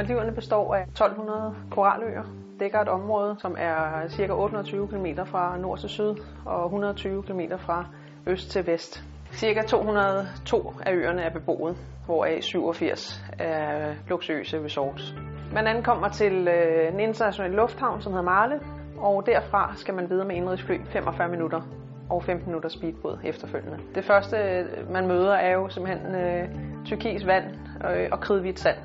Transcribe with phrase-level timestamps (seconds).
[0.00, 2.22] Maldiverne består af 1200 koraløer,
[2.60, 4.32] dækker et område, som er ca.
[4.32, 6.14] 820 km fra nord til syd
[6.46, 7.86] og 120 km fra
[8.26, 9.04] øst til vest.
[9.32, 11.76] Cirka 202 af øerne er beboet,
[12.06, 15.14] hvoraf 87 er luksuriøse resorts.
[15.52, 18.60] Man ankommer til øh, en international lufthavn, som hedder Marle,
[18.98, 21.60] og derfra skal man videre med indrigsfly 45 minutter
[22.10, 23.78] og 15 minutter speedbåd efterfølgende.
[23.94, 26.48] Det første, man møder, er jo simpelthen øh,
[26.84, 27.44] tyrkisk vand
[27.90, 28.76] øh, og kridhvidt sand.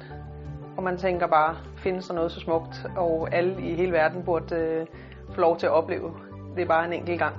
[0.78, 4.56] Og man tænker bare, findes der noget så smukt, og alle i hele verden burde
[4.56, 4.86] øh,
[5.32, 6.14] få lov til at opleve.
[6.56, 7.36] Det er bare en enkelt gang.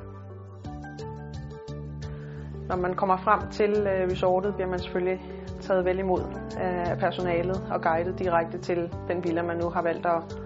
[2.69, 5.21] Når man kommer frem til øh, resortet, bliver man selvfølgelig
[5.61, 6.23] taget vel imod
[6.61, 10.39] af personalet og guidet direkte til den villa, man nu har valgt at,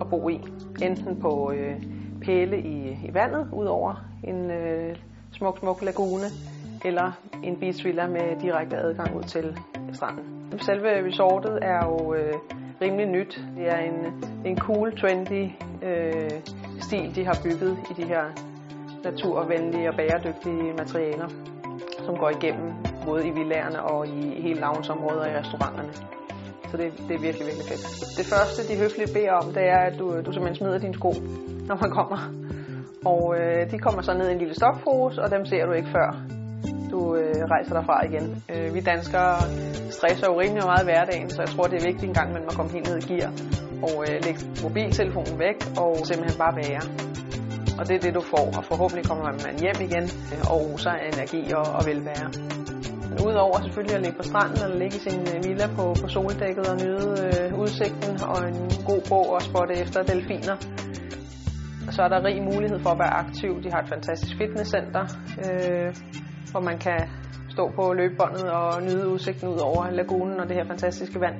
[0.00, 0.44] at bo i.
[0.82, 1.82] Enten på øh,
[2.26, 4.96] pæle i, i vandet, ud over en øh,
[5.32, 6.26] smuk, smuk lagune,
[6.84, 9.58] eller en beach villa med direkte adgang ud til
[9.92, 10.24] stranden.
[10.60, 12.34] Selve resortet er jo øh,
[12.80, 13.40] rimelig nyt.
[13.56, 15.50] Det er en, en cool, trendy
[15.82, 16.30] øh,
[16.80, 18.24] stil, de har bygget i de her
[19.04, 21.28] naturvenlige og bæredygtige materialer,
[22.04, 22.72] som går igennem
[23.06, 25.92] både i villagerne og i hele loungeområder og i restauranterne.
[26.70, 27.84] Så det, det er virkelig, virkelig fedt.
[28.18, 31.12] Det første, de høfligt beder om, det er, at du, du simpelthen smider dine sko,
[31.68, 32.18] når man kommer.
[33.12, 35.90] Og øh, de kommer så ned i en lille stokpose, og dem ser du ikke
[35.98, 36.08] før
[36.90, 38.26] du øh, rejser derfra igen.
[38.52, 39.34] Øh, vi danskere
[39.90, 42.42] stresser jo rimelig meget i hverdagen, så jeg tror, det er vigtigt en gang, man
[42.48, 43.30] må komme helt ned i gear
[43.88, 46.82] og øh, lægge mobiltelefonen væk og simpelthen bare være.
[47.78, 50.90] Og det er det, du får, og forhåbentlig kommer man hjem igen øh, og så
[51.12, 52.28] energi og, og velvære.
[53.24, 56.66] Udover selvfølgelig at ligge på stranden eller ligge i sin øh, villa på, på soldækket
[56.72, 58.58] og nyde øh, udsigten og en
[58.90, 60.56] god bog og spotte efter delfiner,
[61.90, 63.62] så er der rig mulighed for at være aktiv.
[63.62, 65.04] De har et fantastisk fitnesscenter,
[65.44, 65.94] øh,
[66.50, 67.00] hvor man kan
[67.50, 71.38] stå på løbebåndet og nyde udsigten ud over lagunen og det her fantastiske vand.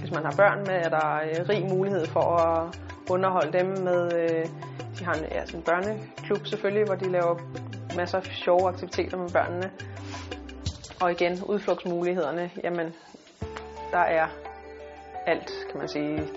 [0.00, 2.76] Hvis man har børn med, er der øh, rig mulighed for at
[3.10, 4.44] underholde dem med, øh,
[4.98, 7.34] de har en, ja, en børneklub selvfølgelig, hvor de laver
[7.96, 9.70] masser af sjove aktiviteter med børnene.
[11.02, 12.94] Og igen, udflugtsmulighederne, jamen,
[13.92, 14.26] der er
[15.26, 16.28] alt, kan man sige.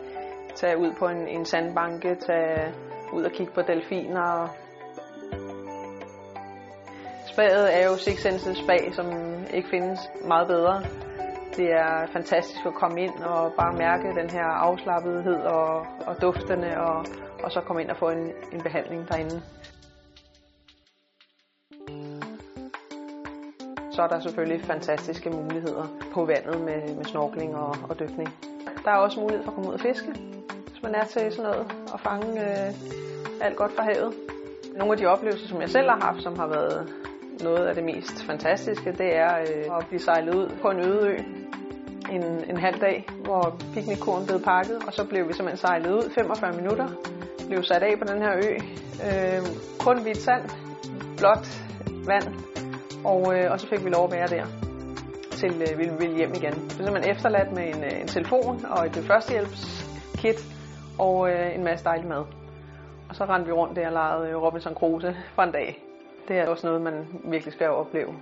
[0.55, 2.73] Tag ud på en, en sandbanke, tag
[3.13, 4.47] ud og kigge på delfiner,
[7.33, 9.07] Spaget er jo Six Senses spag, som
[9.53, 10.83] ikke findes meget bedre.
[11.57, 16.81] Det er fantastisk at komme ind og bare mærke den her afslappethed og, og duftene,
[16.81, 17.05] og,
[17.43, 18.23] og så komme ind og få en,
[18.53, 19.41] en behandling derinde.
[23.91, 28.29] Så er der selvfølgelig fantastiske muligheder på vandet med, med snorkling og, og dykning.
[28.85, 30.11] Der er også mulighed for at komme ud og fiske,
[30.67, 32.73] hvis man er til sådan noget, og fange øh,
[33.41, 34.13] alt godt fra havet.
[34.75, 36.93] Nogle af de oplevelser, som jeg selv har haft, som har været
[37.43, 41.07] noget af det mest fantastiske, det er øh, at blive sejlet ud på en øde
[41.07, 41.17] ø
[42.11, 46.09] en, en halv dag, hvor piknikkurven blev pakket, og så blev vi simpelthen sejlet ud
[46.09, 46.87] 45 minutter,
[47.47, 48.49] blev sat af på den her ø,
[49.07, 49.41] øh,
[49.79, 50.49] kun hvidt sand,
[51.17, 51.47] blåt
[52.07, 52.27] vand,
[53.05, 54.45] og, øh, og så fik vi lov at være der
[55.31, 56.53] til øh, vi ville hjem igen.
[56.53, 60.39] Det blev man efterladt med en, øh, en telefon og et førstehjælpskit
[60.99, 62.25] og øh, en masse dejlig mad.
[63.09, 65.83] Og så rendte vi rundt der og legede øh, Robinson Crusoe for en dag
[66.27, 68.13] det er også noget, man virkelig skal opleve.